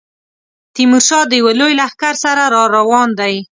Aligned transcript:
تیمورشاه 0.75 1.23
د 1.27 1.31
یوه 1.41 1.53
لوی 1.59 1.73
لښکر 1.79 2.13
سره 2.23 2.43
را 2.53 2.63
روان 2.75 3.09
دی. 3.19 3.35